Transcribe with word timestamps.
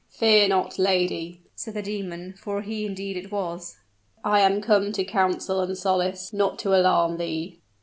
"Fear 0.09 0.47
not, 0.47 0.79
lady," 0.79 1.43
said 1.53 1.75
the 1.75 1.83
demon, 1.83 2.33
for 2.33 2.63
he 2.63 2.87
indeed 2.87 3.17
it 3.17 3.31
was; 3.31 3.77
"I 4.23 4.39
am 4.39 4.59
come 4.59 4.91
to 4.93 5.05
counsel 5.05 5.59
and 5.61 5.77
solace, 5.77 6.33
not 6.33 6.57
to 6.61 6.73
alarm 6.73 7.17
thee." 7.17 7.59